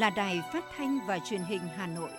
[0.00, 2.10] là Đài Phát thanh và Truyền hình Hà Nội.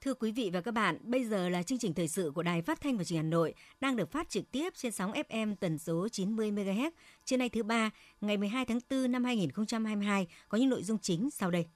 [0.00, 2.62] Thưa quý vị và các bạn, bây giờ là chương trình thời sự của Đài
[2.62, 5.54] Phát thanh và Truyền hình Hà Nội đang được phát trực tiếp trên sóng FM
[5.60, 6.90] tần số 90 MHz.
[7.24, 7.90] Trưa nay thứ ba,
[8.20, 11.66] ngày 12 tháng 4 năm 2022 có những nội dung chính sau đây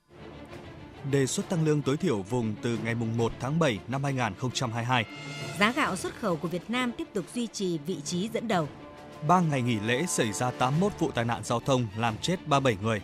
[1.11, 5.05] đề xuất tăng lương tối thiểu vùng từ ngày 1 tháng 7 năm 2022.
[5.59, 8.69] Giá gạo xuất khẩu của Việt Nam tiếp tục duy trì vị trí dẫn đầu.
[9.29, 12.77] Ba ngày nghỉ lễ xảy ra 81 vụ tai nạn giao thông làm chết 37
[12.83, 13.01] người.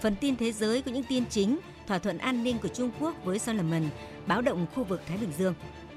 [0.00, 3.14] Phần tin thế giới có những tin chính, thỏa thuận an ninh của Trung Quốc
[3.24, 3.82] với Solomon,
[4.26, 5.54] báo động khu vực Thái Bình Dương.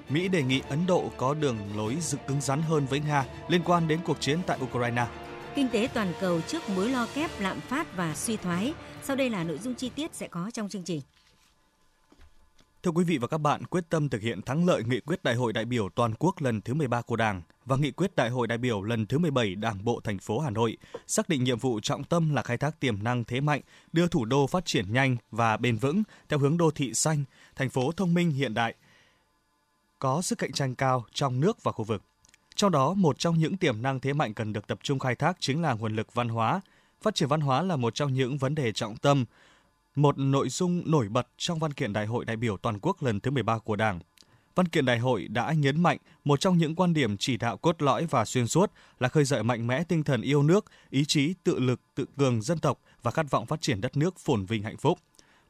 [0.09, 3.61] Mỹ đề nghị Ấn Độ có đường lối dự cứng rắn hơn với Nga liên
[3.66, 5.05] quan đến cuộc chiến tại Ukraine.
[5.55, 8.73] Kinh tế toàn cầu trước mối lo kép lạm phát và suy thoái.
[9.03, 11.02] Sau đây là nội dung chi tiết sẽ có trong chương trình.
[12.88, 15.35] Thưa quý vị và các bạn, quyết tâm thực hiện thắng lợi nghị quyết Đại
[15.35, 18.47] hội đại biểu toàn quốc lần thứ 13 của Đảng và nghị quyết Đại hội
[18.47, 20.77] đại biểu lần thứ 17 Đảng bộ thành phố Hà Nội
[21.08, 23.61] xác định nhiệm vụ trọng tâm là khai thác tiềm năng thế mạnh,
[23.93, 27.23] đưa thủ đô phát triển nhanh và bền vững theo hướng đô thị xanh,
[27.55, 28.75] thành phố thông minh hiện đại,
[29.99, 32.02] có sức cạnh tranh cao trong nước và khu vực.
[32.55, 35.38] Trong đó, một trong những tiềm năng thế mạnh cần được tập trung khai thác
[35.39, 36.61] chính là nguồn lực văn hóa.
[37.02, 39.25] Phát triển văn hóa là một trong những vấn đề trọng tâm,
[39.97, 43.19] một nội dung nổi bật trong văn kiện Đại hội đại biểu toàn quốc lần
[43.19, 43.99] thứ 13 của Đảng.
[44.55, 47.81] Văn kiện đại hội đã nhấn mạnh một trong những quan điểm chỉ đạo cốt
[47.81, 51.33] lõi và xuyên suốt là khơi dậy mạnh mẽ tinh thần yêu nước, ý chí
[51.43, 54.63] tự lực, tự cường dân tộc và khát vọng phát triển đất nước phồn vinh
[54.63, 54.99] hạnh phúc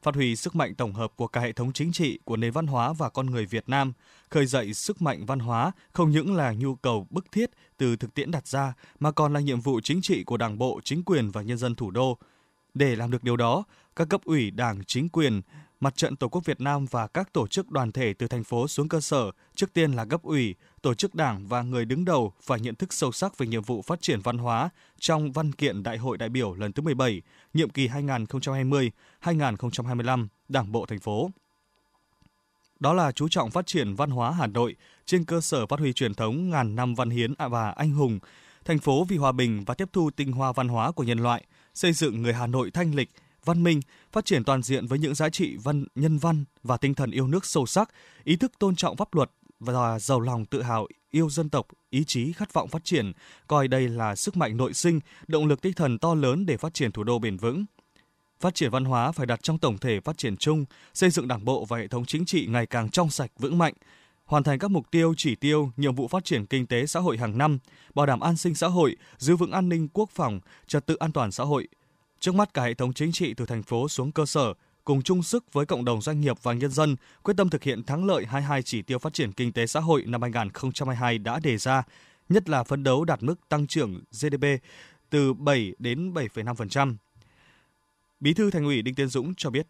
[0.02, 2.66] phát huy sức mạnh tổng hợp của cả hệ thống chính trị, của nền văn
[2.66, 3.92] hóa và con người Việt Nam,
[4.30, 8.14] khơi dậy sức mạnh văn hóa không những là nhu cầu bức thiết từ thực
[8.14, 11.30] tiễn đặt ra mà còn là nhiệm vụ chính trị của Đảng bộ, chính quyền
[11.30, 12.18] và nhân dân thủ đô.
[12.74, 13.64] Để làm được điều đó,
[13.98, 15.40] các cấp ủy Đảng, chính quyền,
[15.80, 18.68] Mặt trận Tổ quốc Việt Nam và các tổ chức đoàn thể từ thành phố
[18.68, 22.32] xuống cơ sở, trước tiên là cấp ủy, tổ chức đảng và người đứng đầu
[22.42, 25.82] phải nhận thức sâu sắc về nhiệm vụ phát triển văn hóa trong văn kiện
[25.82, 27.22] Đại hội đại biểu lần thứ 17,
[27.54, 31.30] nhiệm kỳ 2020-2025, Đảng bộ thành phố.
[32.80, 34.76] Đó là chú trọng phát triển văn hóa Hà Nội
[35.06, 38.18] trên cơ sở phát huy truyền thống ngàn năm văn hiến và anh hùng,
[38.64, 41.44] thành phố vì hòa bình và tiếp thu tinh hoa văn hóa của nhân loại,
[41.74, 43.10] xây dựng người Hà Nội thanh lịch,
[43.44, 43.80] văn minh,
[44.12, 47.26] phát triển toàn diện với những giá trị văn nhân văn và tinh thần yêu
[47.26, 47.90] nước sâu sắc,
[48.24, 52.04] ý thức tôn trọng pháp luật và giàu lòng tự hào yêu dân tộc, ý
[52.04, 53.12] chí khát vọng phát triển,
[53.46, 56.74] coi đây là sức mạnh nội sinh, động lực tinh thần to lớn để phát
[56.74, 57.64] triển thủ đô bền vững.
[58.40, 61.44] Phát triển văn hóa phải đặt trong tổng thể phát triển chung, xây dựng đảng
[61.44, 63.74] bộ và hệ thống chính trị ngày càng trong sạch vững mạnh,
[64.24, 67.18] hoàn thành các mục tiêu, chỉ tiêu, nhiệm vụ phát triển kinh tế xã hội
[67.18, 67.58] hàng năm,
[67.94, 71.12] bảo đảm an sinh xã hội, giữ vững an ninh quốc phòng, trật tự an
[71.12, 71.68] toàn xã hội,
[72.20, 75.22] Trước mắt cả hệ thống chính trị từ thành phố xuống cơ sở cùng chung
[75.22, 78.26] sức với cộng đồng doanh nghiệp và nhân dân quyết tâm thực hiện thắng lợi
[78.26, 81.82] 22 chỉ tiêu phát triển kinh tế xã hội năm 2022 đã đề ra,
[82.28, 84.44] nhất là phấn đấu đạt mức tăng trưởng GDP
[85.10, 86.96] từ 7 đến 7,5%.
[88.20, 89.66] Bí thư Thành ủy Đinh Tiến Dũng cho biết.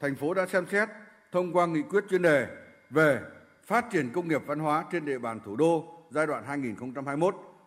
[0.00, 0.88] Thành phố đã xem xét
[1.32, 2.46] thông qua nghị quyết chuyên đề
[2.90, 3.20] về
[3.66, 6.64] phát triển công nghiệp văn hóa trên địa bàn thủ đô giai đoạn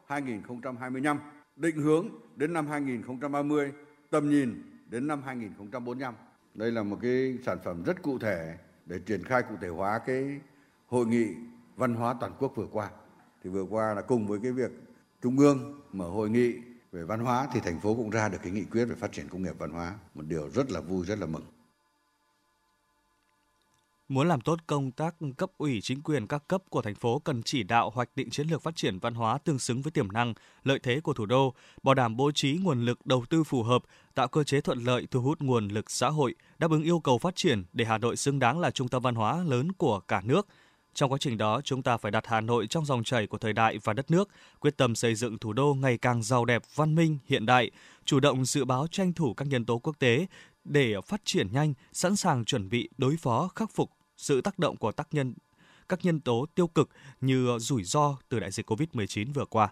[0.07, 1.17] 2021-2025
[1.55, 3.71] định hướng đến năm 2030,
[4.09, 6.13] tầm nhìn đến năm 2045.
[6.53, 9.99] Đây là một cái sản phẩm rất cụ thể để triển khai cụ thể hóa
[9.99, 10.39] cái
[10.87, 11.27] hội nghị
[11.75, 12.89] văn hóa toàn quốc vừa qua.
[13.43, 14.71] Thì vừa qua là cùng với cái việc
[15.21, 16.53] Trung ương mở hội nghị
[16.91, 19.29] về văn hóa thì thành phố cũng ra được cái nghị quyết về phát triển
[19.29, 19.93] công nghiệp văn hóa.
[20.15, 21.43] Một điều rất là vui, rất là mừng.
[24.07, 27.43] Muốn làm tốt công tác cấp ủy chính quyền các cấp của thành phố cần
[27.43, 30.33] chỉ đạo hoạch định chiến lược phát triển văn hóa tương xứng với tiềm năng,
[30.63, 31.53] lợi thế của thủ đô,
[31.83, 33.83] bảo đảm bố trí nguồn lực đầu tư phù hợp,
[34.15, 37.17] tạo cơ chế thuận lợi thu hút nguồn lực xã hội, đáp ứng yêu cầu
[37.17, 40.21] phát triển để Hà Nội xứng đáng là trung tâm văn hóa lớn của cả
[40.21, 40.47] nước.
[40.93, 43.53] Trong quá trình đó, chúng ta phải đặt Hà Nội trong dòng chảy của thời
[43.53, 44.29] đại và đất nước,
[44.59, 47.71] quyết tâm xây dựng thủ đô ngày càng giàu đẹp, văn minh, hiện đại,
[48.05, 50.25] chủ động dự báo tranh thủ các nhân tố quốc tế,
[50.65, 54.77] để phát triển nhanh, sẵn sàng chuẩn bị đối phó khắc phục sự tác động
[54.77, 55.33] của tác nhân
[55.89, 56.89] các nhân tố tiêu cực
[57.21, 59.69] như rủi ro từ đại dịch Covid-19 vừa qua.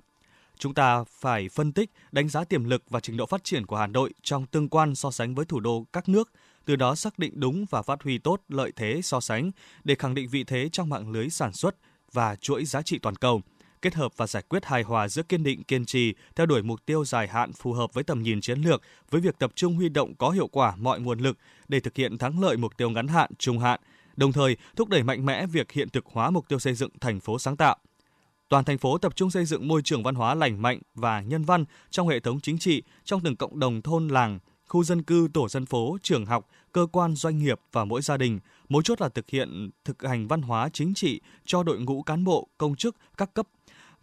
[0.58, 3.76] Chúng ta phải phân tích, đánh giá tiềm lực và trình độ phát triển của
[3.76, 6.32] Hà Nội trong tương quan so sánh với thủ đô các nước,
[6.66, 9.52] từ đó xác định đúng và phát huy tốt lợi thế so sánh
[9.84, 11.76] để khẳng định vị thế trong mạng lưới sản xuất
[12.12, 13.42] và chuỗi giá trị toàn cầu–
[13.84, 16.86] kết hợp và giải quyết hài hòa giữa kiên định kiên trì theo đuổi mục
[16.86, 19.90] tiêu dài hạn phù hợp với tầm nhìn chiến lược với việc tập trung huy
[19.90, 21.38] động có hiệu quả mọi nguồn lực
[21.68, 23.80] để thực hiện thắng lợi mục tiêu ngắn hạn, trung hạn,
[24.16, 27.20] đồng thời thúc đẩy mạnh mẽ việc hiện thực hóa mục tiêu xây dựng thành
[27.20, 27.78] phố sáng tạo.
[28.50, 31.44] Toàn thành phố tập trung xây dựng môi trường văn hóa lành mạnh và nhân
[31.44, 35.28] văn trong hệ thống chính trị, trong từng cộng đồng thôn làng, khu dân cư,
[35.34, 38.40] tổ dân phố, trường học, cơ quan doanh nghiệp và mỗi gia đình.
[38.70, 42.24] Mấu chốt là thực hiện thực hành văn hóa chính trị cho đội ngũ cán
[42.24, 43.48] bộ, công chức các cấp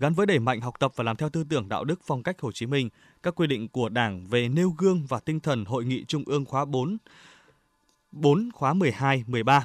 [0.01, 2.41] gắn với đẩy mạnh học tập và làm theo tư tưởng đạo đức phong cách
[2.41, 2.89] Hồ Chí Minh,
[3.23, 6.45] các quy định của Đảng về nêu gương và tinh thần Hội nghị Trung ương
[6.45, 6.97] khóa 4,
[8.13, 9.65] 4 khóa 12, 13.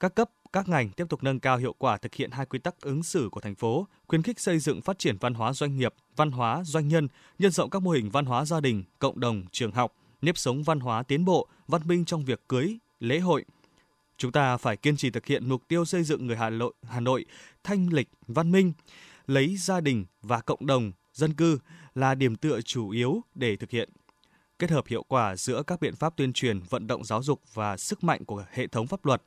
[0.00, 2.80] Các cấp, các ngành tiếp tục nâng cao hiệu quả thực hiện hai quy tắc
[2.80, 5.94] ứng xử của thành phố, khuyến khích xây dựng phát triển văn hóa doanh nghiệp,
[6.16, 9.42] văn hóa doanh nhân, nhân rộng các mô hình văn hóa gia đình, cộng đồng,
[9.52, 9.92] trường học,
[10.22, 13.44] nếp sống văn hóa tiến bộ, văn minh trong việc cưới, lễ hội.
[14.16, 17.00] Chúng ta phải kiên trì thực hiện mục tiêu xây dựng người Hà Nội, Hà
[17.00, 17.24] Nội
[17.64, 18.72] thanh lịch, văn minh,
[19.26, 21.58] lấy gia đình và cộng đồng, dân cư
[21.94, 23.88] là điểm tựa chủ yếu để thực hiện.
[24.58, 27.76] Kết hợp hiệu quả giữa các biện pháp tuyên truyền, vận động giáo dục và
[27.76, 29.22] sức mạnh của hệ thống pháp luật,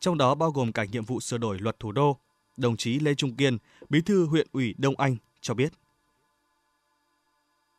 [0.00, 2.16] trong đó bao gồm cả nhiệm vụ sửa đổi luật thủ đô.
[2.56, 3.58] Đồng chí Lê Trung Kiên,
[3.88, 5.72] Bí thư huyện ủy Đông Anh cho biết.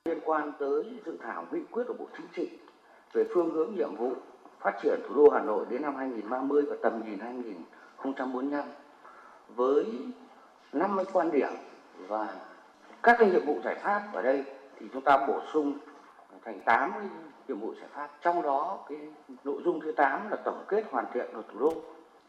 [0.05, 2.57] Liên quan tới dự thảo nghị quyết của Bộ Chính trị
[3.13, 4.15] về phương hướng nhiệm vụ
[4.61, 8.65] phát triển thủ đô Hà Nội đến năm 2030 và tầm nhìn 2045
[9.55, 9.85] với
[10.73, 11.49] 50 quan điểm
[12.07, 12.27] và
[13.03, 14.43] các cái nhiệm vụ giải pháp ở đây
[14.79, 15.73] thì chúng ta bổ sung
[16.45, 17.01] thành 8 cái
[17.47, 18.09] nhiệm vụ giải pháp.
[18.21, 18.97] Trong đó cái
[19.43, 21.73] nội dung thứ 8 là tổng kết hoàn thiện luật thủ đô.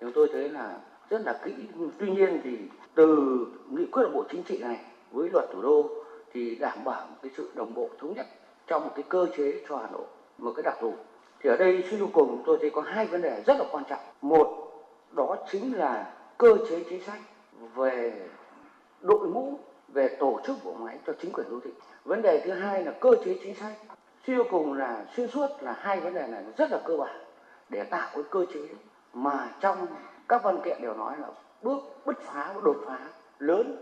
[0.00, 0.78] Chúng tôi thấy là
[1.10, 1.54] rất là kỹ.
[1.98, 2.58] Tuy nhiên thì
[2.94, 3.38] từ
[3.70, 4.80] nghị quyết của bộ chính trị này
[5.10, 5.90] với luật thủ đô
[6.32, 8.26] thì đảm bảo một cái sự đồng bộ, thống nhất
[8.66, 10.06] trong một cái cơ chế cho Hà Nội,
[10.38, 10.94] một cái đặc thù.
[11.40, 13.84] Thì ở đây suy cho cùng tôi thấy có hai vấn đề rất là quan
[13.84, 14.00] trọng.
[14.22, 14.72] Một,
[15.12, 17.18] đó chính là cơ chế chính sách
[17.74, 18.28] về
[19.00, 21.70] đội ngũ về tổ chức bộ máy cho chính quyền đô thị.
[22.04, 23.72] Vấn đề thứ hai là cơ chế chính sách.
[24.26, 27.24] Suy cho cùng là xuyên suốt là hai vấn đề này rất là cơ bản
[27.68, 28.60] để tạo cái cơ chế
[29.12, 29.86] mà trong
[30.28, 31.28] các văn kiện đều nói là
[31.62, 32.98] bước bứt phá đột phá
[33.38, 33.76] lớn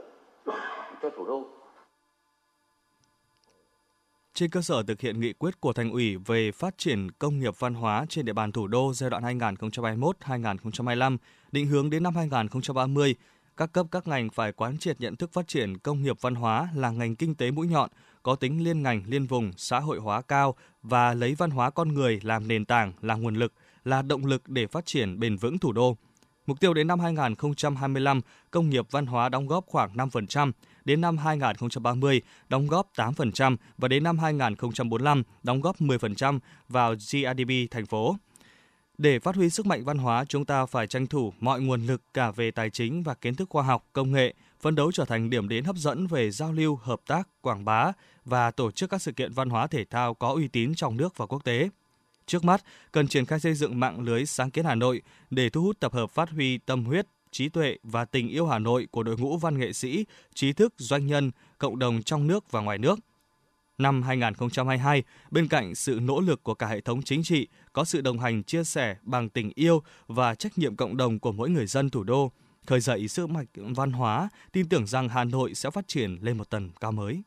[1.02, 1.44] cho thủ đô.
[4.34, 7.54] Trên cơ sở thực hiện nghị quyết của Thành ủy về phát triển công nghiệp
[7.58, 11.16] văn hóa trên địa bàn thủ đô giai đoạn 2021-2025,
[11.52, 13.14] định hướng đến năm 2030,
[13.60, 16.68] các cấp các ngành phải quán triệt nhận thức phát triển công nghiệp văn hóa
[16.74, 17.90] là ngành kinh tế mũi nhọn,
[18.22, 21.88] có tính liên ngành, liên vùng, xã hội hóa cao và lấy văn hóa con
[21.88, 23.52] người làm nền tảng, là nguồn lực,
[23.84, 25.96] là động lực để phát triển bền vững thủ đô.
[26.46, 28.20] Mục tiêu đến năm 2025,
[28.50, 30.52] công nghiệp văn hóa đóng góp khoảng 5%,
[30.84, 37.70] đến năm 2030 đóng góp 8% và đến năm 2045 đóng góp 10% vào GDP
[37.70, 38.16] thành phố.
[39.00, 42.02] Để phát huy sức mạnh văn hóa, chúng ta phải tranh thủ mọi nguồn lực
[42.14, 45.30] cả về tài chính và kiến thức khoa học, công nghệ, phấn đấu trở thành
[45.30, 47.92] điểm đến hấp dẫn về giao lưu, hợp tác, quảng bá
[48.24, 51.16] và tổ chức các sự kiện văn hóa thể thao có uy tín trong nước
[51.16, 51.68] và quốc tế.
[52.26, 55.62] Trước mắt, cần triển khai xây dựng mạng lưới sáng kiến Hà Nội để thu
[55.62, 59.02] hút tập hợp phát huy tâm huyết, trí tuệ và tình yêu Hà Nội của
[59.02, 60.04] đội ngũ văn nghệ sĩ,
[60.34, 62.98] trí thức, doanh nhân, cộng đồng trong nước và ngoài nước–
[63.80, 68.00] Năm 2022, bên cạnh sự nỗ lực của cả hệ thống chính trị, có sự
[68.00, 71.66] đồng hành chia sẻ bằng tình yêu và trách nhiệm cộng đồng của mỗi người
[71.66, 72.32] dân thủ đô,
[72.66, 76.38] khởi dậy sức mạnh văn hóa, tin tưởng rằng Hà Nội sẽ phát triển lên
[76.38, 77.22] một tầm cao mới.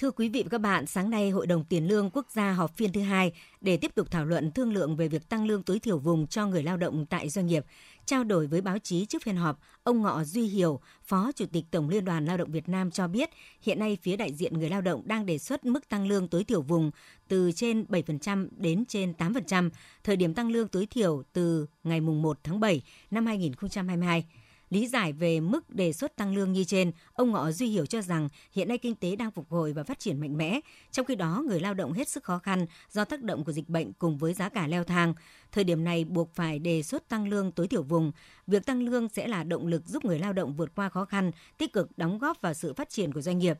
[0.00, 2.76] Thưa quý vị và các bạn, sáng nay Hội đồng Tiền lương Quốc gia họp
[2.76, 5.78] phiên thứ hai để tiếp tục thảo luận thương lượng về việc tăng lương tối
[5.78, 7.64] thiểu vùng cho người lao động tại doanh nghiệp.
[8.06, 11.64] Trao đổi với báo chí trước phiên họp, ông Ngọ Duy Hiểu, Phó Chủ tịch
[11.70, 13.30] Tổng Liên đoàn Lao động Việt Nam cho biết,
[13.62, 16.44] hiện nay phía đại diện người lao động đang đề xuất mức tăng lương tối
[16.44, 16.90] thiểu vùng
[17.28, 19.70] từ trên 7% đến trên 8%,
[20.04, 24.24] thời điểm tăng lương tối thiểu từ ngày 1 tháng 7 năm 2022.
[24.70, 28.02] Lý giải về mức đề xuất tăng lương như trên, ông Ngọ Duy Hiểu cho
[28.02, 30.60] rằng hiện nay kinh tế đang phục hồi và phát triển mạnh mẽ,
[30.90, 33.68] trong khi đó người lao động hết sức khó khăn do tác động của dịch
[33.68, 35.14] bệnh cùng với giá cả leo thang.
[35.52, 38.12] Thời điểm này buộc phải đề xuất tăng lương tối thiểu vùng.
[38.46, 41.30] Việc tăng lương sẽ là động lực giúp người lao động vượt qua khó khăn,
[41.58, 43.58] tích cực đóng góp vào sự phát triển của doanh nghiệp.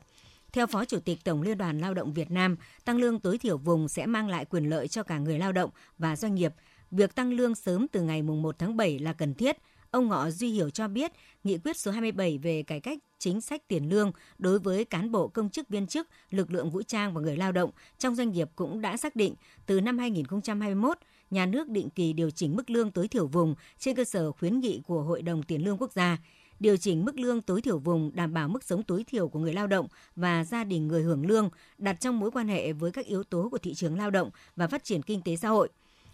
[0.53, 3.57] Theo Phó Chủ tịch Tổng Liên đoàn Lao động Việt Nam, tăng lương tối thiểu
[3.57, 6.53] vùng sẽ mang lại quyền lợi cho cả người lao động và doanh nghiệp.
[6.91, 9.57] Việc tăng lương sớm từ ngày 1 tháng 7 là cần thiết,
[9.91, 11.11] Ông Ngọ Duy Hiểu cho biết,
[11.43, 15.27] nghị quyết số 27 về cải cách chính sách tiền lương đối với cán bộ
[15.27, 18.49] công chức viên chức, lực lượng vũ trang và người lao động trong doanh nghiệp
[18.55, 20.97] cũng đã xác định từ năm 2021,
[21.29, 24.59] nhà nước định kỳ điều chỉnh mức lương tối thiểu vùng trên cơ sở khuyến
[24.59, 26.17] nghị của Hội đồng Tiền lương Quốc gia
[26.59, 29.53] điều chỉnh mức lương tối thiểu vùng đảm bảo mức sống tối thiểu của người
[29.53, 33.05] lao động và gia đình người hưởng lương đặt trong mối quan hệ với các
[33.05, 35.69] yếu tố của thị trường lao động và phát triển kinh tế xã hội.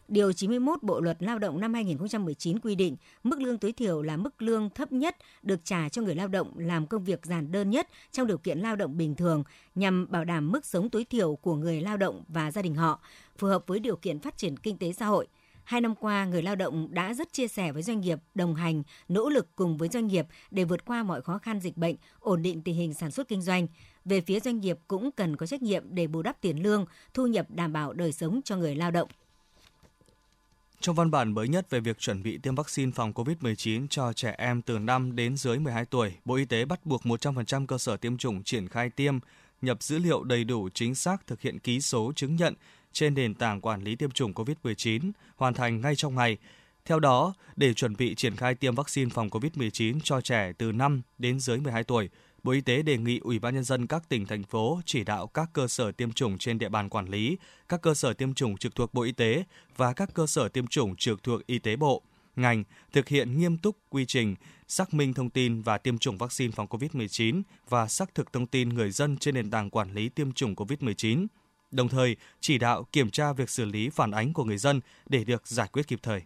[0.07, 4.17] Điều 91 Bộ luật Lao động năm 2019 quy định mức lương tối thiểu là
[4.17, 7.69] mức lương thấp nhất được trả cho người lao động làm công việc giản đơn
[7.69, 9.43] nhất trong điều kiện lao động bình thường
[9.75, 12.99] nhằm bảo đảm mức sống tối thiểu của người lao động và gia đình họ,
[13.37, 15.27] phù hợp với điều kiện phát triển kinh tế xã hội.
[15.63, 18.83] Hai năm qua, người lao động đã rất chia sẻ với doanh nghiệp, đồng hành,
[19.07, 22.41] nỗ lực cùng với doanh nghiệp để vượt qua mọi khó khăn dịch bệnh, ổn
[22.41, 23.67] định tình hình sản xuất kinh doanh.
[24.05, 27.27] Về phía doanh nghiệp cũng cần có trách nhiệm để bù đắp tiền lương, thu
[27.27, 29.09] nhập đảm bảo đời sống cho người lao động.
[30.85, 34.35] Trong văn bản mới nhất về việc chuẩn bị tiêm vaccine phòng COVID-19 cho trẻ
[34.37, 37.97] em từ 5 đến dưới 12 tuổi, Bộ Y tế bắt buộc 100% cơ sở
[37.97, 39.19] tiêm chủng triển khai tiêm,
[39.61, 42.53] nhập dữ liệu đầy đủ chính xác thực hiện ký số chứng nhận
[42.93, 46.37] trên nền tảng quản lý tiêm chủng COVID-19, hoàn thành ngay trong ngày.
[46.85, 51.01] Theo đó, để chuẩn bị triển khai tiêm vaccine phòng COVID-19 cho trẻ từ 5
[51.17, 52.09] đến dưới 12 tuổi,
[52.45, 55.27] Bộ Y tế đề nghị Ủy ban nhân dân các tỉnh thành phố chỉ đạo
[55.27, 57.37] các cơ sở tiêm chủng trên địa bàn quản lý,
[57.69, 59.43] các cơ sở tiêm chủng trực thuộc Bộ Y tế
[59.77, 62.01] và các cơ sở tiêm chủng trực thuộc Y tế Bộ,
[62.35, 64.35] ngành thực hiện nghiêm túc quy trình
[64.67, 68.69] xác minh thông tin và tiêm chủng vaccine phòng COVID-19 và xác thực thông tin
[68.69, 71.27] người dân trên nền tảng quản lý tiêm chủng COVID-19.
[71.71, 75.23] Đồng thời, chỉ đạo kiểm tra việc xử lý phản ánh của người dân để
[75.23, 76.21] được giải quyết kịp thời.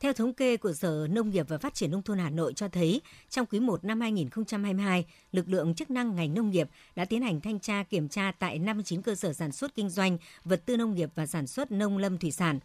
[0.00, 2.68] Theo thống kê của Sở Nông nghiệp và Phát triển Nông thôn Hà Nội cho
[2.68, 3.00] thấy,
[3.30, 7.40] trong quý 1 năm 2022, lực lượng chức năng ngành nông nghiệp đã tiến hành
[7.40, 10.94] thanh tra kiểm tra tại 59 cơ sở sản xuất kinh doanh vật tư nông
[10.94, 12.58] nghiệp và sản xuất nông lâm thủy sản.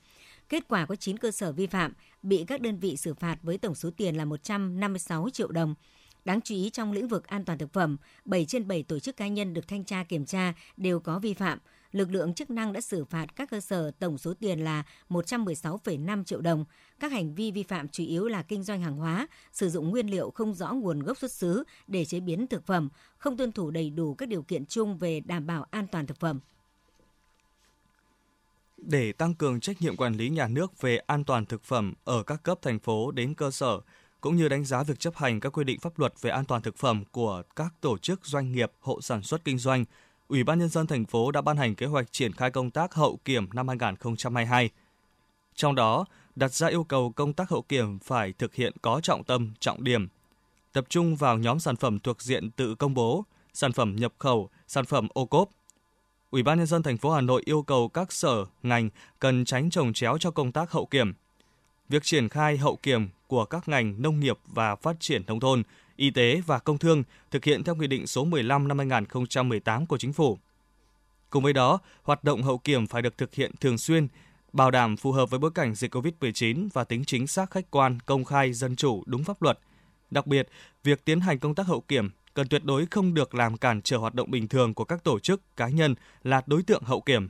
[0.49, 3.57] Kết quả có 9 cơ sở vi phạm, bị các đơn vị xử phạt với
[3.57, 5.75] tổng số tiền là 156 triệu đồng.
[6.25, 9.17] Đáng chú ý trong lĩnh vực an toàn thực phẩm, 7 trên 7 tổ chức
[9.17, 11.59] cá nhân được thanh tra kiểm tra đều có vi phạm.
[11.91, 16.23] Lực lượng chức năng đã xử phạt các cơ sở tổng số tiền là 116,5
[16.23, 16.65] triệu đồng.
[16.99, 20.07] Các hành vi vi phạm chủ yếu là kinh doanh hàng hóa, sử dụng nguyên
[20.07, 23.71] liệu không rõ nguồn gốc xuất xứ để chế biến thực phẩm, không tuân thủ
[23.71, 26.39] đầy đủ các điều kiện chung về đảm bảo an toàn thực phẩm.
[28.77, 32.23] Để tăng cường trách nhiệm quản lý nhà nước về an toàn thực phẩm ở
[32.23, 33.79] các cấp thành phố đến cơ sở,
[34.21, 36.61] cũng như đánh giá việc chấp hành các quy định pháp luật về an toàn
[36.61, 39.85] thực phẩm của các tổ chức doanh nghiệp, hộ sản xuất kinh doanh,
[40.31, 42.93] Ủy ban nhân dân thành phố đã ban hành kế hoạch triển khai công tác
[42.93, 44.69] hậu kiểm năm 2022.
[45.55, 49.23] Trong đó, đặt ra yêu cầu công tác hậu kiểm phải thực hiện có trọng
[49.23, 50.07] tâm, trọng điểm,
[50.73, 54.49] tập trung vào nhóm sản phẩm thuộc diện tự công bố, sản phẩm nhập khẩu,
[54.67, 55.49] sản phẩm ô cốp.
[56.29, 59.69] Ủy ban nhân dân thành phố Hà Nội yêu cầu các sở, ngành cần tránh
[59.69, 61.13] trồng chéo cho công tác hậu kiểm.
[61.89, 65.63] Việc triển khai hậu kiểm của các ngành nông nghiệp và phát triển nông thôn,
[66.01, 69.97] y tế và công thương thực hiện theo Nghị định số 15 năm 2018 của
[69.97, 70.37] Chính phủ.
[71.29, 74.07] Cùng với đó, hoạt động hậu kiểm phải được thực hiện thường xuyên,
[74.53, 77.99] bảo đảm phù hợp với bối cảnh dịch COVID-19 và tính chính xác khách quan,
[78.05, 79.59] công khai, dân chủ, đúng pháp luật.
[80.11, 80.49] Đặc biệt,
[80.83, 83.97] việc tiến hành công tác hậu kiểm cần tuyệt đối không được làm cản trở
[83.97, 87.29] hoạt động bình thường của các tổ chức, cá nhân là đối tượng hậu kiểm.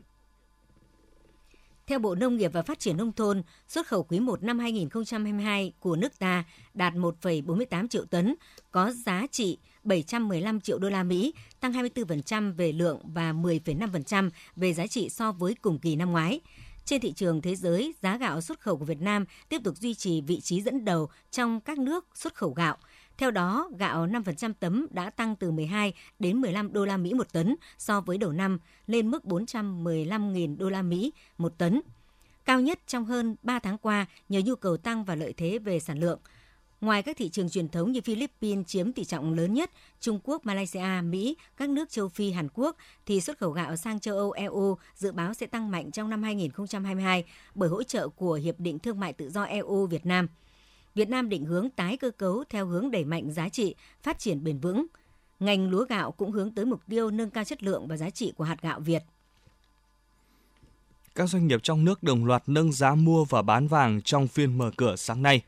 [1.88, 5.74] Theo Bộ Nông nghiệp và Phát triển Nông thôn, xuất khẩu quý 1 năm 2022
[5.80, 8.36] của nước ta đạt 1,48 triệu tấn,
[8.72, 14.74] có giá trị 715 triệu đô la Mỹ, tăng 24% về lượng và 10,5% về
[14.74, 16.40] giá trị so với cùng kỳ năm ngoái.
[16.86, 19.94] Trên thị trường thế giới, giá gạo xuất khẩu của Việt Nam tiếp tục duy
[19.94, 22.78] trì vị trí dẫn đầu trong các nước xuất khẩu gạo.
[23.22, 27.34] Theo đó, gạo 5% tấm đã tăng từ 12 đến 15 đô la Mỹ một
[27.34, 31.82] tấn so với đầu năm, lên mức 415.000 đô la Mỹ một tấn.
[32.46, 35.80] Cao nhất trong hơn 3 tháng qua nhờ nhu cầu tăng và lợi thế về
[35.80, 36.20] sản lượng.
[36.82, 40.46] Ngoài các thị trường truyền thống như Philippines chiếm tỷ trọng lớn nhất, Trung Quốc,
[40.46, 42.75] Malaysia, Mỹ, các nước châu Phi, Hàn Quốc,
[43.06, 46.24] thì xuất khẩu gạo sang châu Âu, EU dự báo sẽ tăng mạnh trong năm
[46.24, 47.25] 2022
[47.56, 50.28] bởi hỗ trợ của Hiệp định Thương mại Tự do EU Việt Nam–
[50.96, 54.44] Việt Nam định hướng tái cơ cấu theo hướng đẩy mạnh giá trị, phát triển
[54.44, 54.86] bền vững.
[55.40, 58.34] Ngành lúa gạo cũng hướng tới mục tiêu nâng cao chất lượng và giá trị
[58.38, 59.04] của hạt gạo Việt.
[61.16, 64.58] Các doanh nghiệp trong nước đồng loạt nâng giá mua và bán vàng trong phiên
[64.58, 65.42] mở cửa sáng nay.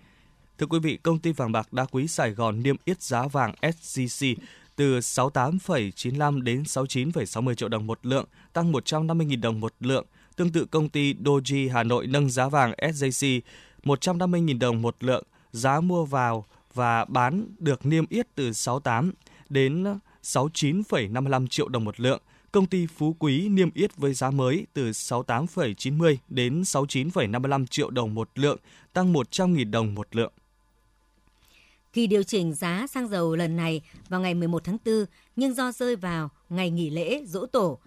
[0.58, 3.54] Thưa quý vị, công ty vàng bạc đá quý Sài Gòn niêm yết giá vàng
[3.62, 4.36] SJC
[4.76, 10.06] từ 68,95 đến 69,60 triệu đồng một lượng, tăng 150.000 đồng một lượng.
[10.36, 13.42] Tương tự công ty Doji Hà Nội nâng giá vàng SJC
[13.84, 19.12] 150.000 đồng một lượng, giá mua vào và bán được niêm yết từ 68
[19.50, 19.84] đến
[20.24, 22.22] 69,55 triệu đồng một lượng.
[22.52, 28.16] Công ty Phú Quý niêm yết với giá mới từ 68,90 đến 69,55 triệu đồng
[28.16, 28.58] một lượng,
[28.94, 30.34] tăng 100.000 đồng một lượng.
[31.94, 35.72] Kỳ điều chỉnh giá xăng dầu lần này vào ngày 11 tháng 4, nhưng do
[35.72, 37.80] rơi vào ngày nghỉ lễ dỗ tổ,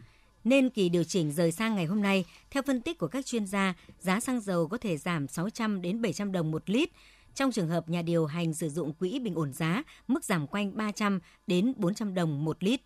[0.46, 2.24] nên kỳ điều chỉnh rời sang ngày hôm nay.
[2.50, 6.02] Theo phân tích của các chuyên gia, giá xăng dầu có thể giảm 600 đến
[6.02, 6.90] 700 đồng một lít.
[7.34, 10.76] Trong trường hợp nhà điều hành sử dụng quỹ bình ổn giá, mức giảm quanh
[10.76, 12.80] 300 đến 400 đồng một lít.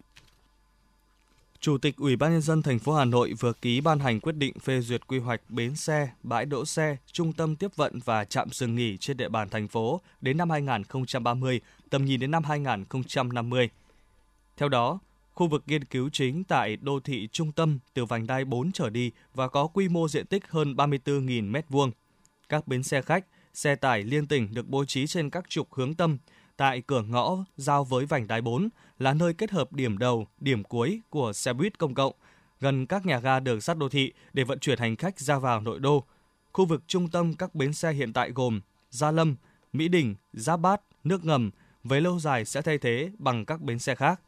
[1.61, 4.37] Chủ tịch Ủy ban nhân dân thành phố Hà Nội vừa ký ban hành quyết
[4.37, 8.25] định phê duyệt quy hoạch bến xe, bãi đỗ xe, trung tâm tiếp vận và
[8.25, 12.45] trạm dừng nghỉ trên địa bàn thành phố đến năm 2030, tầm nhìn đến năm
[12.45, 13.71] 2050.
[14.57, 14.99] Theo đó,
[15.35, 18.91] khu vực nghiên cứu chính tại đô thị trung tâm từ vành đai 4 trở
[18.91, 21.91] đi và có quy mô diện tích hơn 34.000 m2.
[22.49, 25.95] các bến xe khách, xe tải liên tỉnh được bố trí trên các trục hướng
[25.95, 26.19] tâm
[26.57, 28.69] tại cửa ngõ giao với vành đai 4
[28.99, 32.13] là nơi kết hợp điểm đầu, điểm cuối của xe buýt công cộng
[32.61, 35.61] gần các nhà ga đường sắt đô thị để vận chuyển hành khách ra vào
[35.61, 36.05] nội đô.
[36.53, 38.61] Khu vực trung tâm các bến xe hiện tại gồm
[38.91, 39.37] Gia Lâm,
[39.73, 41.51] Mỹ Đình, Giáp Bát, Nước Ngầm,
[41.85, 44.21] với lâu dài sẽ thay thế bằng các bến xe khác.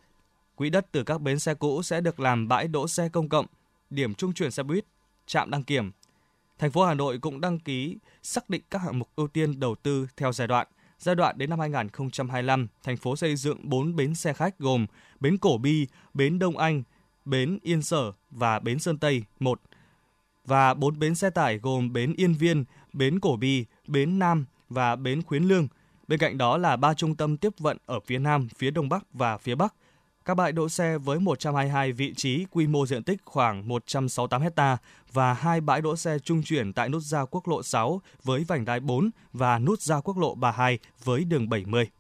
[0.62, 3.46] Quỹ đất từ các bến xe cũ sẽ được làm bãi đỗ xe công cộng,
[3.90, 4.84] điểm trung chuyển xe buýt,
[5.26, 5.90] trạm đăng kiểm.
[6.58, 9.74] Thành phố Hà Nội cũng đăng ký xác định các hạng mục ưu tiên đầu
[9.74, 10.66] tư theo giai đoạn.
[10.98, 14.86] Giai đoạn đến năm 2025, thành phố xây dựng 4 bến xe khách gồm
[15.20, 16.82] bến Cổ Bi, bến Đông Anh,
[17.24, 19.60] bến Yên Sở và bến Sơn Tây 1
[20.44, 24.96] và 4 bến xe tải gồm bến Yên Viên, bến Cổ Bi, bến Nam và
[24.96, 25.68] bến Khuyến Lương.
[26.08, 29.04] Bên cạnh đó là ba trung tâm tiếp vận ở phía Nam, phía Đông Bắc
[29.12, 29.74] và phía Bắc.
[30.24, 34.76] Các bãi đỗ xe với 122 vị trí quy mô diện tích khoảng 168 hecta
[35.12, 38.64] và hai bãi đỗ xe trung chuyển tại nút giao quốc lộ 6 với vành
[38.64, 41.90] đai 4 và nút giao quốc lộ 32 với đường 70.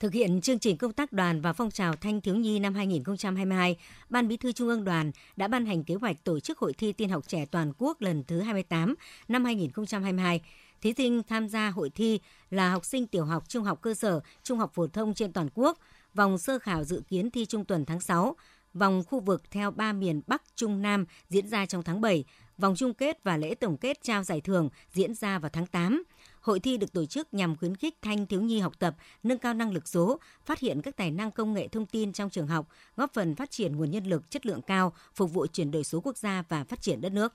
[0.00, 3.76] Thực hiện chương trình công tác đoàn và phong trào thanh thiếu nhi năm 2022,
[4.08, 6.92] Ban Bí thư Trung ương Đoàn đã ban hành kế hoạch tổ chức hội thi
[6.92, 8.94] tiên học trẻ toàn quốc lần thứ 28
[9.28, 10.40] năm 2022.
[10.80, 14.20] Thí sinh tham gia hội thi là học sinh tiểu học, trung học cơ sở,
[14.42, 15.78] trung học phổ thông trên toàn quốc.
[16.14, 18.36] Vòng sơ khảo dự kiến thi trung tuần tháng 6.
[18.74, 22.24] Vòng khu vực theo ba miền Bắc, Trung, Nam diễn ra trong tháng 7.
[22.58, 26.02] Vòng chung kết và lễ tổng kết trao giải thưởng diễn ra vào tháng 8.
[26.40, 29.54] Hội thi được tổ chức nhằm khuyến khích thanh thiếu nhi học tập, nâng cao
[29.54, 32.68] năng lực số, phát hiện các tài năng công nghệ thông tin trong trường học,
[32.96, 36.00] góp phần phát triển nguồn nhân lực chất lượng cao, phục vụ chuyển đổi số
[36.00, 37.34] quốc gia và phát triển đất nước.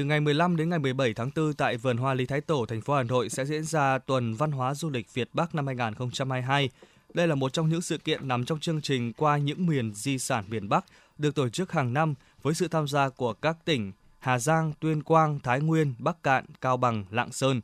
[0.00, 2.80] Từ ngày 15 đến ngày 17 tháng 4 tại Vườn Hoa Lý Thái Tổ, thành
[2.80, 6.70] phố Hà Nội sẽ diễn ra tuần văn hóa du lịch Việt Bắc năm 2022.
[7.14, 10.18] Đây là một trong những sự kiện nằm trong chương trình qua những miền di
[10.18, 10.84] sản miền Bắc
[11.18, 15.02] được tổ chức hàng năm với sự tham gia của các tỉnh Hà Giang, Tuyên
[15.02, 17.60] Quang, Thái Nguyên, Bắc Cạn, Cao Bằng, Lạng Sơn.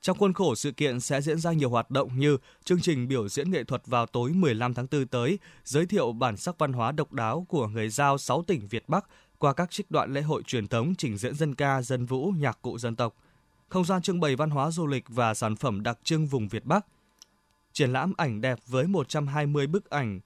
[0.00, 3.28] Trong khuôn khổ sự kiện sẽ diễn ra nhiều hoạt động như chương trình biểu
[3.28, 6.92] diễn nghệ thuật vào tối 15 tháng 4 tới, giới thiệu bản sắc văn hóa
[6.92, 9.04] độc đáo của người Giao 6 tỉnh Việt Bắc
[9.42, 12.58] qua các trích đoạn lễ hội truyền thống trình diễn dân ca, dân vũ, nhạc
[12.62, 13.16] cụ dân tộc.
[13.68, 16.64] Không gian trưng bày văn hóa du lịch và sản phẩm đặc trưng vùng Việt
[16.64, 16.86] Bắc.
[17.72, 20.20] Triển lãm ảnh đẹp với 120 bức ảnh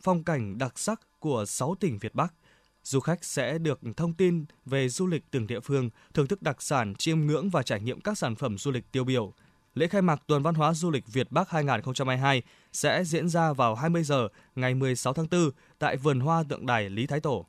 [0.00, 2.34] phong cảnh đặc sắc của 6 tỉnh Việt Bắc–
[2.88, 6.62] du khách sẽ được thông tin về du lịch từng địa phương, thưởng thức đặc
[6.62, 9.32] sản, chiêm ngưỡng và trải nghiệm các sản phẩm du lịch tiêu biểu.
[9.74, 12.42] Lễ khai mạc Tuần Văn hóa Du lịch Việt Bắc 2022
[12.72, 16.90] sẽ diễn ra vào 20 giờ ngày 16 tháng 4 tại Vườn Hoa Tượng Đài
[16.90, 17.46] Lý Thái Tổ.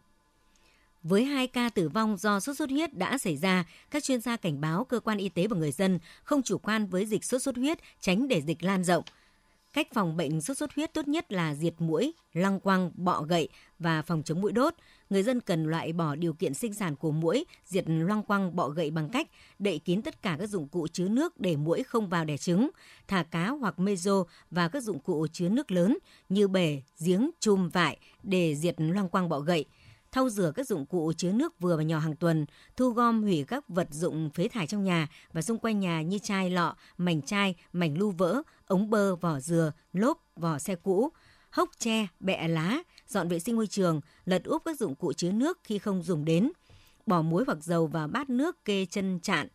[1.03, 4.37] Với hai ca tử vong do sốt xuất huyết đã xảy ra, các chuyên gia
[4.37, 7.41] cảnh báo cơ quan y tế và người dân không chủ quan với dịch sốt
[7.41, 9.03] xuất huyết, tránh để dịch lan rộng.
[9.73, 13.49] Cách phòng bệnh sốt xuất huyết tốt nhất là diệt mũi, lăng quăng, bọ gậy
[13.79, 14.73] và phòng chống mũi đốt
[15.09, 18.69] người dân cần loại bỏ điều kiện sinh sản của mũi, diệt loang quăng bọ
[18.69, 19.27] gậy bằng cách
[19.59, 22.69] đậy kín tất cả các dụng cụ chứa nước để mũi không vào đẻ trứng,
[23.07, 25.97] thả cá hoặc mezo và các dụng cụ chứa nước lớn
[26.29, 29.65] như bể, giếng, chum, vại để diệt loang quăng bọ gậy
[30.11, 32.45] thau rửa các dụng cụ chứa nước vừa và nhỏ hàng tuần,
[32.75, 36.19] thu gom hủy các vật dụng phế thải trong nhà và xung quanh nhà như
[36.19, 41.09] chai lọ, mảnh chai, mảnh lưu vỡ, ống bơ, vỏ dừa, lốp, vỏ xe cũ,
[41.51, 45.31] hốc tre, bẹ lá, dọn vệ sinh môi trường, lật úp các dụng cụ chứa
[45.31, 46.51] nước khi không dùng đến,
[47.05, 49.47] bỏ muối hoặc dầu vào bát nước kê chân chạn,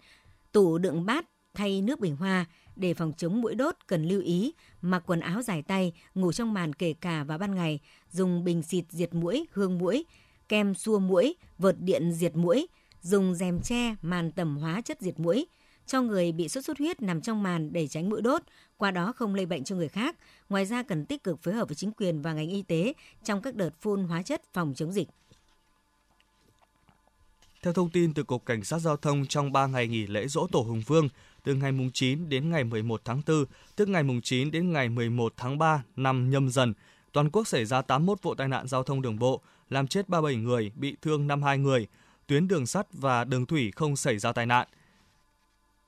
[0.52, 2.46] tủ đựng bát thay nước bình hoa.
[2.76, 6.54] Để phòng chống mũi đốt cần lưu ý mặc quần áo dài tay, ngủ trong
[6.54, 10.06] màn kể cả vào ban ngày, dùng bình xịt diệt mũi, hương mũi,
[10.48, 12.66] kem xua mũi, vợt điện diệt mũi,
[13.02, 15.46] dùng rèm tre màn tẩm hóa chất diệt mũi,
[15.86, 18.42] cho người bị sốt xuất huyết nằm trong màn để tránh mũi đốt,
[18.76, 20.16] qua đó không lây bệnh cho người khác.
[20.48, 22.92] Ngoài ra cần tích cực phối hợp với chính quyền và ngành y tế
[23.24, 25.08] trong các đợt phun hóa chất phòng chống dịch.
[27.62, 30.46] Theo thông tin từ Cục Cảnh sát Giao thông trong 3 ngày nghỉ lễ Dỗ
[30.52, 31.08] Tổ Hùng Vương,
[31.44, 33.44] từ ngày 9 đến ngày 11 tháng 4,
[33.76, 36.74] tức ngày 9 đến ngày 11 tháng 3 năm nhâm dần,
[37.12, 40.36] toàn quốc xảy ra 81 vụ tai nạn giao thông đường bộ, làm chết 37
[40.36, 41.86] người, bị thương 52 người.
[42.26, 44.68] Tuyến đường sắt và đường thủy không xảy ra tai nạn–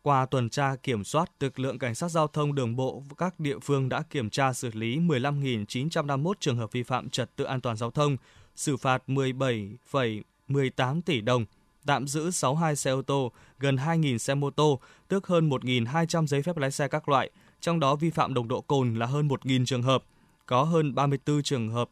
[0.06, 3.58] qua tuần tra kiểm soát, lực lượng cảnh sát giao thông đường bộ các địa
[3.58, 7.76] phương đã kiểm tra xử lý 15.951 trường hợp vi phạm trật tự an toàn
[7.76, 8.16] giao thông,
[8.56, 11.44] xử phạt 17,18 tỷ đồng,
[11.86, 16.42] tạm giữ 62 xe ô tô, gần 2.000 xe mô tô, tước hơn 1.200 giấy
[16.42, 19.64] phép lái xe các loại, trong đó vi phạm nồng độ cồn là hơn 1.000
[19.64, 20.04] trường hợp,
[20.46, 21.90] có hơn 34 trường hợp,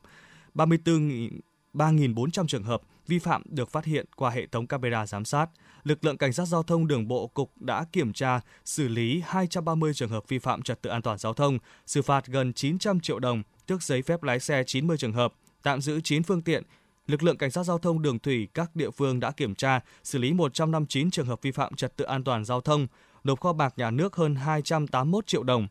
[0.55, 1.31] 34
[1.75, 5.51] 3.400 trường hợp vi phạm được phát hiện qua hệ thống camera giám sát–
[5.85, 9.95] lực lượng cảnh sát giao thông đường bộ cục đã kiểm tra, xử lý 230
[9.95, 13.19] trường hợp vi phạm trật tự an toàn giao thông, xử phạt gần 900 triệu
[13.19, 15.33] đồng, tước giấy phép lái xe 90 trường hợp,
[15.63, 16.63] tạm giữ 9 phương tiện,
[17.07, 20.19] lực lượng cảnh sát giao thông đường thủy các địa phương đã kiểm tra, xử
[20.19, 22.87] lý 159 trường hợp vi phạm trật tự an toàn giao thông,
[23.25, 25.67] nộp kho bạc nhà nước hơn 281 triệu đồng.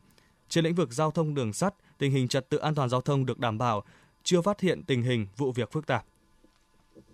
[0.48, 3.26] Trên lĩnh vực giao thông đường sắt, tình hình trật tự an toàn giao thông
[3.26, 3.84] được đảm bảo,
[4.24, 6.04] chưa phát hiện tình hình vụ việc phức tạp.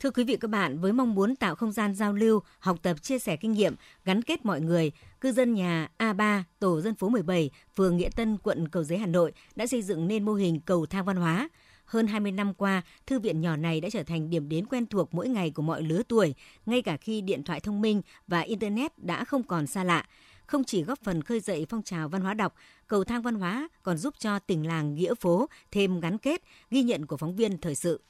[0.00, 3.02] Thưa quý vị các bạn, với mong muốn tạo không gian giao lưu, học tập,
[3.02, 7.08] chia sẻ kinh nghiệm, gắn kết mọi người, cư dân nhà A3, tổ dân phố
[7.08, 10.60] 17, phường Nghĩa Tân, quận Cầu Giấy, Hà Nội đã xây dựng nên mô hình
[10.60, 11.48] cầu thang văn hóa.
[11.84, 15.14] Hơn 20 năm qua, thư viện nhỏ này đã trở thành điểm đến quen thuộc
[15.14, 16.34] mỗi ngày của mọi lứa tuổi,
[16.66, 20.06] ngay cả khi điện thoại thông minh và Internet đã không còn xa lạ.
[20.50, 22.54] Không chỉ góp phần khơi dậy phong trào văn hóa đọc,
[22.86, 26.82] cầu thang văn hóa còn giúp cho tình làng nghĩa phố thêm gắn kết, ghi
[26.82, 28.00] nhận của phóng viên thời sự.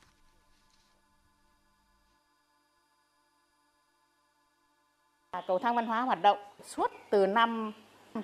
[5.46, 7.72] Cầu thang văn hóa hoạt động suốt từ năm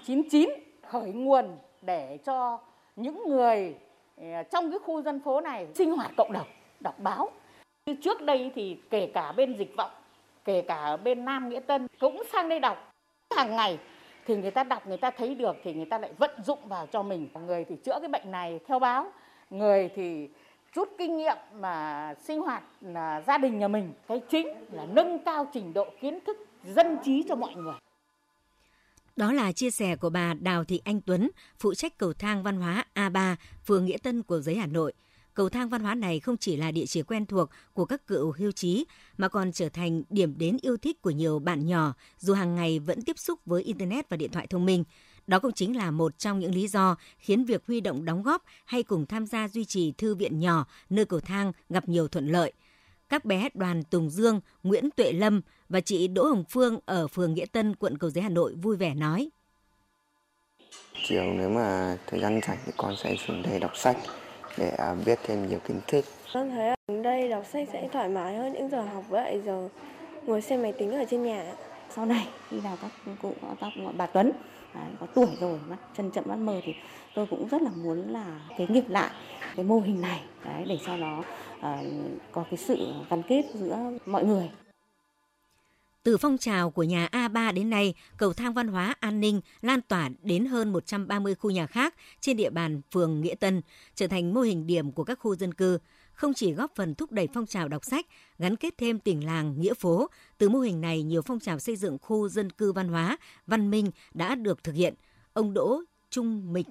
[0.04, 0.50] 99
[0.82, 2.58] khởi nguồn để cho
[2.96, 3.76] những người
[4.16, 6.48] ờ, trong cái khu dân phố này sinh hoạt cộng đồng,
[6.80, 7.30] đọc báo.
[7.86, 9.90] Như trước đây thì kể cả bên dịch vọng,
[10.44, 12.92] kể cả bên Nam Nghĩa Tân cũng sang đây đọc
[13.36, 13.78] hàng ngày
[14.26, 16.86] thì người ta đọc người ta thấy được thì người ta lại vận dụng vào
[16.86, 17.28] cho mình.
[17.46, 19.12] Người thì chữa cái bệnh này theo báo,
[19.50, 20.28] người thì
[20.74, 23.92] rút kinh nghiệm mà sinh hoạt là gia đình nhà mình.
[24.08, 27.74] Cái chính là nâng cao trình độ kiến thức dân trí cho mọi người.
[29.16, 32.56] Đó là chia sẻ của bà Đào Thị Anh Tuấn, phụ trách cầu thang văn
[32.56, 34.92] hóa A3, phường Nghĩa Tân của giấy Hà Nội.
[35.36, 38.32] Cầu thang văn hóa này không chỉ là địa chỉ quen thuộc của các cựu
[38.38, 38.84] hưu trí,
[39.16, 42.78] mà còn trở thành điểm đến yêu thích của nhiều bạn nhỏ, dù hàng ngày
[42.78, 44.84] vẫn tiếp xúc với Internet và điện thoại thông minh.
[45.26, 48.44] Đó cũng chính là một trong những lý do khiến việc huy động đóng góp
[48.64, 52.28] hay cùng tham gia duy trì thư viện nhỏ nơi cầu thang gặp nhiều thuận
[52.28, 52.52] lợi–
[53.08, 57.34] các bé Đoàn Tùng Dương, Nguyễn Tuệ Lâm và chị Đỗ Hồng Phương ở phường
[57.34, 59.28] Nghĩa Tân, quận Cầu Giấy, Hà Nội vui vẻ nói.
[61.08, 63.96] Chiều nếu mà thời gian rảnh thì con sẽ xuống đây đọc sách
[64.56, 66.04] để à, biết thêm nhiều kiến thức.
[66.34, 69.68] Con thấy ở đây đọc sách sẽ thoải mái hơn những giờ học vậy giờ
[70.26, 71.44] ngồi xem máy tính ở trên nhà.
[71.90, 72.90] Sau này khi nào các
[73.22, 74.32] cụ các bà Tuấn
[74.72, 76.74] à, có tuổi rồi mắt chân chậm mắt mờ thì
[77.14, 79.10] tôi cũng rất là muốn là kế nghiệp lại
[79.56, 81.22] cái mô hình này đấy để cho nó
[81.60, 81.82] À,
[82.32, 84.50] có cái sự gắn kết giữa mọi người.
[86.06, 89.80] Từ phong trào của nhà A3 đến nay, cầu thang văn hóa an ninh lan
[89.80, 93.62] tỏa đến hơn 130 khu nhà khác trên địa bàn phường Nghĩa Tân,
[93.94, 95.78] trở thành mô hình điểm của các khu dân cư,
[96.12, 98.06] không chỉ góp phần thúc đẩy phong trào đọc sách,
[98.38, 101.76] gắn kết thêm tỉnh làng nghĩa phố, từ mô hình này nhiều phong trào xây
[101.76, 104.94] dựng khu dân cư văn hóa, văn minh đã được thực hiện.
[105.32, 106.66] Ông Đỗ Trung Mịch,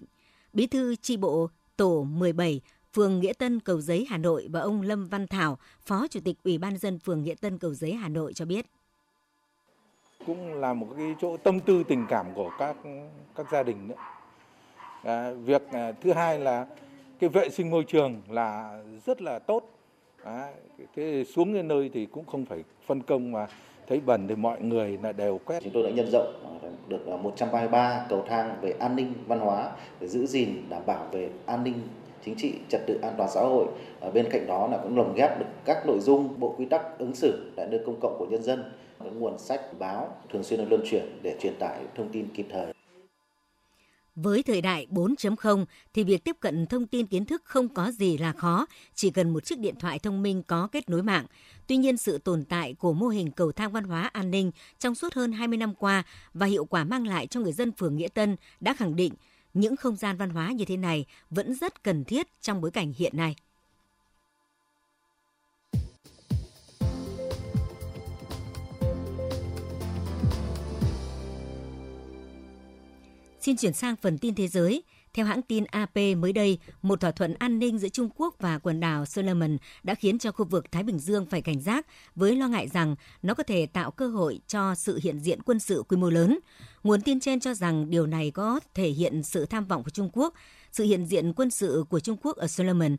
[0.53, 2.61] Bí thư tri bộ tổ 17
[2.93, 6.37] phường Nghĩa Tân, Cầu Giấy, Hà Nội và ông Lâm Văn Thảo, Phó Chủ tịch
[6.43, 8.65] Ủy ban dân phường Nghĩa Tân, Cầu Giấy, Hà Nội cho biết.
[10.25, 12.75] Cũng là một cái chỗ tâm tư tình cảm của các
[13.35, 13.95] các gia đình nữa.
[15.03, 16.65] À, việc à, thứ hai là
[17.19, 19.69] cái vệ sinh môi trường là rất là tốt.
[20.23, 20.51] À,
[20.95, 23.47] thế xuống cái nơi thì cũng không phải phân công mà
[23.87, 25.63] thấy bẩn thì mọi người là đều quét.
[25.63, 29.39] Chúng tôi đã nhân rộng à, được à, 133 cầu thang về an ninh văn
[29.39, 31.75] hóa để giữ gìn đảm bảo về an ninh
[32.25, 33.65] chính trị, trật tự an toàn xã hội.
[33.99, 36.97] Ở bên cạnh đó là cũng lồng ghép được các nội dung bộ quy tắc
[36.97, 38.63] ứng xử tại nơi công cộng của nhân dân,
[39.03, 42.47] những nguồn sách, báo thường xuyên được luân chuyển để truyền tải thông tin kịp
[42.51, 42.73] thời.
[44.15, 48.17] Với thời đại 4.0 thì việc tiếp cận thông tin kiến thức không có gì
[48.17, 51.25] là khó, chỉ cần một chiếc điện thoại thông minh có kết nối mạng.
[51.67, 54.95] Tuy nhiên sự tồn tại của mô hình cầu thang văn hóa an ninh trong
[54.95, 56.03] suốt hơn 20 năm qua
[56.33, 59.13] và hiệu quả mang lại cho người dân phường Nghĩa Tân đã khẳng định
[59.53, 62.93] những không gian văn hóa như thế này vẫn rất cần thiết trong bối cảnh
[62.97, 63.35] hiện nay.
[73.45, 74.83] Xin chuyển sang phần tin thế giới.
[75.13, 78.57] Theo hãng tin AP mới đây, một thỏa thuận an ninh giữa Trung Quốc và
[78.57, 82.35] quần đảo Solomon đã khiến cho khu vực Thái Bình Dương phải cảnh giác với
[82.35, 85.83] lo ngại rằng nó có thể tạo cơ hội cho sự hiện diện quân sự
[85.89, 86.39] quy mô lớn.
[86.83, 90.09] Nguồn tin trên cho rằng điều này có thể hiện sự tham vọng của Trung
[90.13, 90.33] Quốc.
[90.71, 92.95] Sự hiện diện quân sự của Trung Quốc ở Solomon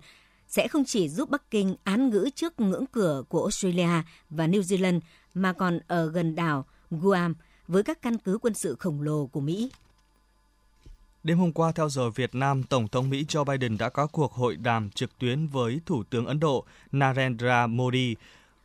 [0.48, 4.60] sẽ không chỉ giúp Bắc Kinh án ngữ trước ngưỡng cửa của Australia và New
[4.60, 5.00] Zealand
[5.34, 7.34] mà còn ở gần đảo Guam
[7.68, 9.70] với các căn cứ quân sự khổng lồ của Mỹ.
[11.26, 14.32] Đêm hôm qua theo giờ Việt Nam, Tổng thống Mỹ Joe Biden đã có cuộc
[14.32, 18.16] hội đàm trực tuyến với Thủ tướng Ấn Độ Narendra Modi.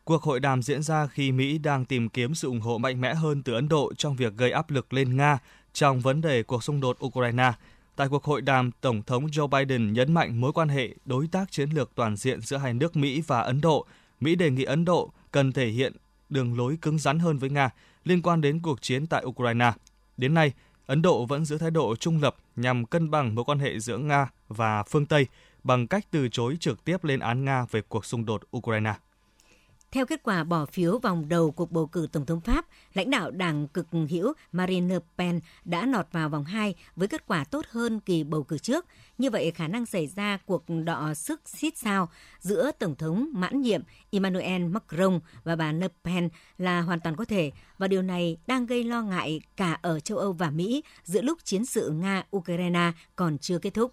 [0.04, 3.13] Cuộc hội đàm diễn ra khi Mỹ đang tìm kiếm sự ủng hộ mạnh mẽ
[3.13, 5.38] hơn từ Ấn Độ trong việc gây áp lực lên Nga
[5.74, 7.52] trong vấn đề cuộc xung đột Ukraine.
[7.95, 11.52] Tại cuộc hội đàm, Tổng thống Joe Biden nhấn mạnh mối quan hệ đối tác
[11.52, 13.86] chiến lược toàn diện giữa hai nước Mỹ và Ấn Độ.
[14.19, 15.93] Mỹ đề nghị Ấn Độ cần thể hiện
[16.30, 17.69] đường lối cứng rắn hơn với Nga
[18.06, 19.71] liên quan đến cuộc chiến tại Ukraine.
[20.17, 20.54] Đến nay,
[20.91, 23.97] Ấn Độ vẫn giữ thái độ trung lập nhằm cân bằng mối quan hệ giữa
[23.97, 25.27] Nga và phương Tây
[25.63, 28.93] bằng cách từ chối trực tiếp lên án Nga về cuộc xung đột Ukraine.
[29.91, 33.32] Theo kết quả bỏ phiếu vòng đầu cuộc bầu cử Tổng thống Pháp, lãnh đạo
[33.32, 37.65] đảng cực hữu Marine Le Pen đã nọt vào vòng 2 với kết quả tốt
[37.69, 38.86] hơn kỳ bầu cử trước.
[39.17, 43.62] Như vậy, khả năng xảy ra cuộc đọ sức xít sao giữa Tổng thống mãn
[43.62, 48.38] nhiệm Emmanuel Macron và bà Le Pen là hoàn toàn có thể, và điều này
[48.47, 52.91] đang gây lo ngại cả ở châu Âu và Mỹ giữa lúc chiến sự Nga-Ukraine
[53.15, 53.91] còn chưa kết thúc.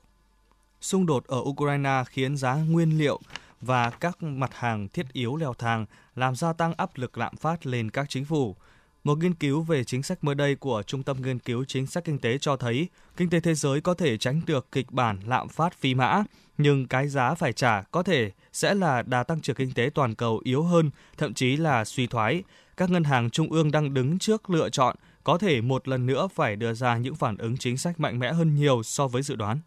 [0.80, 3.20] Xung đột ở Ukraine khiến giá nguyên liệu
[3.60, 7.66] và các mặt hàng thiết yếu leo thang, làm gia tăng áp lực lạm phát
[7.66, 8.56] lên các chính phủ.
[9.04, 12.04] Một nghiên cứu về chính sách mới đây của Trung tâm Nghiên cứu Chính sách
[12.04, 15.48] Kinh tế cho thấy kinh tế thế giới có thể tránh được kịch bản lạm
[15.48, 16.22] phát phi mã,
[16.58, 20.14] nhưng cái giá phải trả có thể sẽ là đà tăng trưởng kinh tế toàn
[20.14, 22.42] cầu yếu hơn, thậm chí là suy thoái.
[22.76, 26.28] Các ngân hàng trung ương đang đứng trước lựa chọn có thể một lần nữa
[26.34, 29.36] phải đưa ra những phản ứng chính sách mạnh mẽ hơn nhiều so với dự
[29.36, 29.60] đoán.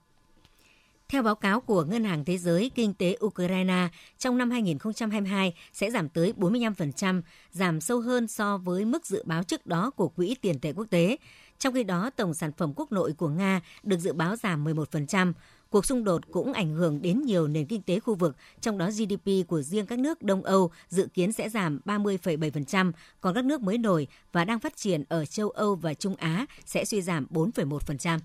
[1.11, 5.91] Theo báo cáo của Ngân hàng Thế giới, kinh tế Ukraine trong năm 2022 sẽ
[5.91, 7.21] giảm tới 45%,
[7.51, 10.85] giảm sâu hơn so với mức dự báo trước đó của Quỹ tiền tệ quốc
[10.89, 11.17] tế.
[11.59, 15.33] Trong khi đó, tổng sản phẩm quốc nội của Nga được dự báo giảm 11%.
[15.69, 18.89] Cuộc xung đột cũng ảnh hưởng đến nhiều nền kinh tế khu vực, trong đó
[18.89, 23.61] GDP của riêng các nước Đông Âu dự kiến sẽ giảm 30,7%, còn các nước
[23.61, 27.27] mới nổi và đang phát triển ở châu Âu và Trung Á sẽ suy giảm
[27.29, 28.19] 4,1%.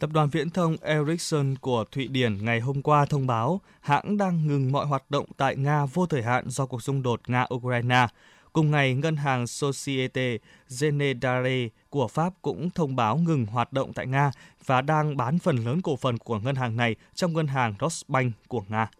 [0.00, 4.46] Tập đoàn viễn thông Ericsson của Thụy Điển ngày hôm qua thông báo hãng đang
[4.46, 8.06] ngừng mọi hoạt động tại Nga vô thời hạn do cuộc xung đột Nga-Ukraine.
[8.52, 10.36] Cùng ngày, ngân hàng Societe
[10.80, 14.30] Generale của Pháp cũng thông báo ngừng hoạt động tại Nga
[14.64, 18.32] và đang bán phần lớn cổ phần của ngân hàng này trong ngân hàng Rosbank
[18.48, 18.90] của Nga.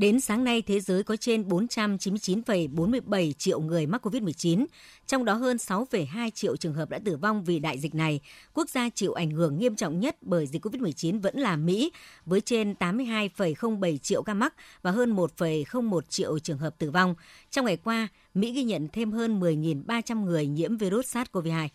[0.00, 4.66] Đến sáng nay, thế giới có trên 499,47 triệu người mắc COVID-19,
[5.06, 8.20] trong đó hơn 6,2 triệu trường hợp đã tử vong vì đại dịch này.
[8.54, 11.92] Quốc gia chịu ảnh hưởng nghiêm trọng nhất bởi dịch COVID-19 vẫn là Mỹ,
[12.26, 17.14] với trên 82,07 triệu ca mắc và hơn 1,01 triệu trường hợp tử vong.
[17.50, 21.68] Trong ngày qua, Mỹ ghi nhận thêm hơn 10.300 người nhiễm virus SARS-CoV-2.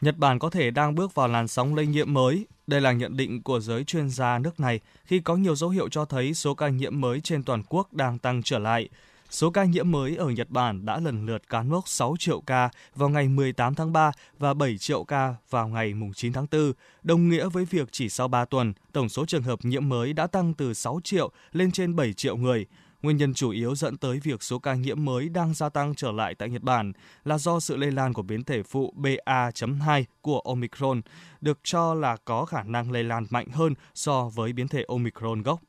[0.00, 2.46] Nhật Bản có thể đang bước vào làn sóng lây nhiễm mới.
[2.68, 5.88] Đây là nhận định của giới chuyên gia nước này khi có nhiều dấu hiệu
[5.88, 8.88] cho thấy số ca nhiễm mới trên toàn quốc đang tăng trở lại.
[9.30, 12.70] Số ca nhiễm mới ở Nhật Bản đã lần lượt cán mốc 6 triệu ca
[12.94, 17.28] vào ngày 18 tháng 3 và 7 triệu ca vào ngày 9 tháng 4, đồng
[17.28, 20.54] nghĩa với việc chỉ sau 3 tuần, tổng số trường hợp nhiễm mới đã tăng
[20.54, 22.66] từ 6 triệu lên trên 7 triệu người.
[23.02, 26.12] Nguyên nhân chủ yếu dẫn tới việc số ca nhiễm mới đang gia tăng trở
[26.12, 26.92] lại tại Nhật Bản
[27.24, 31.00] là do sự lây lan của biến thể phụ BA.2 của Omicron,
[31.40, 35.42] được cho là có khả năng lây lan mạnh hơn so với biến thể Omicron
[35.42, 35.60] gốc.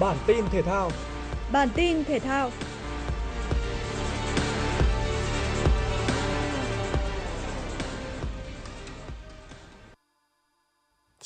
[0.00, 0.90] Bản tin thể thao
[1.52, 2.50] Bản tin thể thao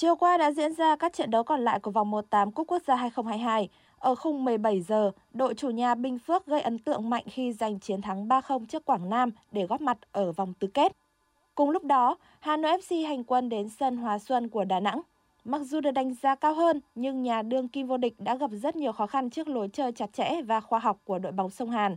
[0.00, 2.82] Chiều qua đã diễn ra các trận đấu còn lại của vòng 1/8 Cúp Quốc
[2.86, 3.68] gia 2022.
[3.98, 7.80] Ở khung 17 giờ, đội chủ nhà Bình Phước gây ấn tượng mạnh khi giành
[7.80, 10.92] chiến thắng 3-0 trước Quảng Nam để góp mặt ở vòng tứ kết.
[11.54, 15.00] Cùng lúc đó, Hà Nội FC hành quân đến sân Hòa Xuân của Đà Nẵng.
[15.44, 18.50] Mặc dù được đánh giá cao hơn, nhưng nhà đương kim vô địch đã gặp
[18.52, 21.50] rất nhiều khó khăn trước lối chơi chặt chẽ và khoa học của đội bóng
[21.50, 21.96] sông Hàn.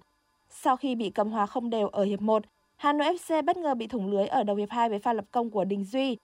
[0.50, 2.44] Sau khi bị cầm hòa không đều ở hiệp 1,
[2.76, 5.26] Hà Nội FC bất ngờ bị thủng lưới ở đầu hiệp 2 với pha lập
[5.32, 6.18] công của Đình Duy.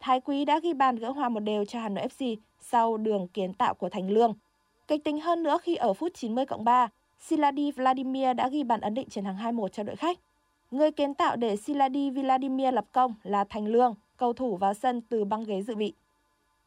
[0.00, 3.28] Thái Quý đã ghi bàn gỡ hòa một đều cho Hà Nội FC sau đường
[3.28, 4.34] kiến tạo của Thành Lương.
[4.88, 6.88] Kịch tính hơn nữa khi ở phút 90 cộng 3,
[7.20, 10.18] Siladi Vladimir đã ghi bàn ấn định chiến thắng 2-1 cho đội khách.
[10.70, 15.00] Người kiến tạo để Siladi Vladimir lập công là Thành Lương, cầu thủ vào sân
[15.00, 15.92] từ băng ghế dự bị.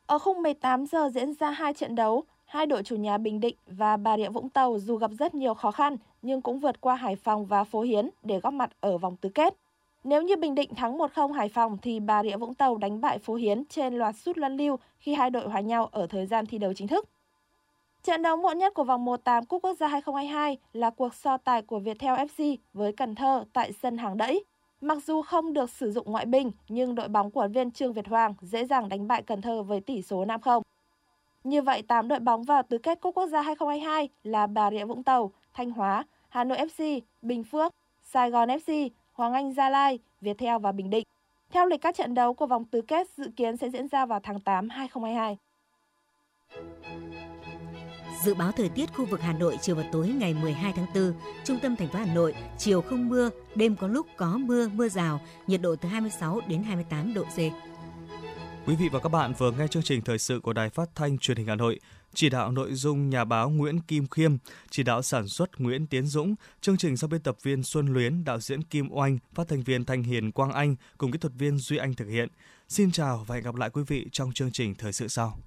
[0.05, 3.55] Ở khung 18 giờ diễn ra hai trận đấu, hai đội chủ nhà Bình Định
[3.67, 6.95] và Bà Rịa Vũng Tàu dù gặp rất nhiều khó khăn nhưng cũng vượt qua
[6.95, 9.62] Hải Phòng và Phố Hiến để góp mặt ở vòng tứ kết.
[10.03, 13.19] Nếu như Bình Định thắng 1-0 Hải Phòng thì Bà Rịa Vũng Tàu đánh bại
[13.19, 16.45] Phú Hiến trên loạt sút luân lưu khi hai đội hòa nhau ở thời gian
[16.45, 17.09] thi đấu chính thức.
[18.03, 21.61] Trận đấu muộn nhất của vòng 1/8 Cúp Quốc gia 2022 là cuộc so tài
[21.61, 24.43] của Viettel FC với Cần Thơ tại sân Hàng Đẫy.
[24.81, 28.07] Mặc dù không được sử dụng ngoại binh, nhưng đội bóng của viên Trương Việt
[28.07, 30.61] Hoàng dễ dàng đánh bại Cần Thơ với tỷ số 5-0.
[31.43, 34.85] Như vậy, 8 đội bóng vào tứ kết Cúp Quốc gia 2022 là Bà Rịa
[34.85, 39.69] Vũng Tàu, Thanh Hóa, Hà Nội FC, Bình Phước, Sài Gòn FC, Hoàng Anh Gia
[39.69, 41.03] Lai, Viettel và Bình Định.
[41.51, 44.19] Theo lịch các trận đấu của vòng tứ kết dự kiến sẽ diễn ra vào
[44.23, 45.37] tháng 8 2022.
[48.23, 51.13] Dự báo thời tiết khu vực Hà Nội chiều và tối ngày 12 tháng 4,
[51.43, 54.89] trung tâm thành phố Hà Nội, chiều không mưa, đêm có lúc có mưa, mưa
[54.89, 57.37] rào, nhiệt độ từ 26 đến 28 độ C.
[58.65, 61.17] Quý vị và các bạn vừa nghe chương trình thời sự của Đài Phát thanh
[61.17, 61.79] Truyền hình Hà Nội.
[62.13, 64.37] Chỉ đạo nội dung nhà báo Nguyễn Kim Khiêm,
[64.69, 68.23] chỉ đạo sản xuất Nguyễn Tiến Dũng, chương trình do biên tập viên Xuân Luyến,
[68.23, 71.57] đạo diễn Kim Oanh, phát thanh viên Thanh Hiền Quang Anh cùng kỹ thuật viên
[71.57, 72.29] Duy Anh thực hiện.
[72.69, 75.37] Xin chào và hẹn gặp lại quý vị trong chương trình thời sự sau.